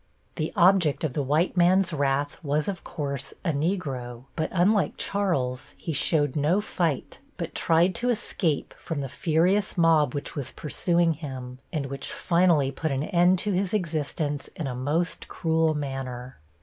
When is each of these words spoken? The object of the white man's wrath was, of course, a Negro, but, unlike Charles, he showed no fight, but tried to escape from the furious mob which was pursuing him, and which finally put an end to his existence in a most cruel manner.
The 0.37 0.51
object 0.55 1.03
of 1.03 1.13
the 1.13 1.21
white 1.21 1.55
man's 1.55 1.93
wrath 1.93 2.37
was, 2.43 2.67
of 2.67 2.83
course, 2.83 3.35
a 3.45 3.51
Negro, 3.51 4.23
but, 4.35 4.49
unlike 4.51 4.93
Charles, 4.97 5.75
he 5.77 5.93
showed 5.93 6.35
no 6.35 6.59
fight, 6.59 7.19
but 7.37 7.53
tried 7.53 7.93
to 8.01 8.09
escape 8.09 8.73
from 8.79 9.01
the 9.01 9.07
furious 9.07 9.77
mob 9.77 10.15
which 10.15 10.35
was 10.35 10.49
pursuing 10.49 11.13
him, 11.13 11.59
and 11.71 11.85
which 11.85 12.11
finally 12.11 12.71
put 12.71 12.89
an 12.89 13.03
end 13.03 13.37
to 13.45 13.51
his 13.51 13.75
existence 13.75 14.47
in 14.55 14.65
a 14.65 14.73
most 14.73 15.27
cruel 15.27 15.75
manner. 15.75 16.39